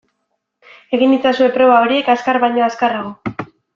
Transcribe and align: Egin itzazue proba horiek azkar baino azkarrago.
Egin 0.97 1.13
itzazue 1.17 1.49
proba 1.57 1.75
horiek 1.83 2.09
azkar 2.15 2.41
baino 2.45 2.65
azkarrago. 2.69 3.35